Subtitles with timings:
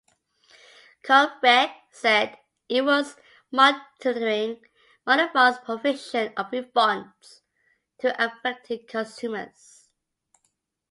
[1.03, 2.35] ComReg said
[2.67, 3.17] it was
[3.51, 4.59] monitoring
[5.05, 7.41] Vodafone's provision of refunds
[7.99, 9.89] to affected consumers.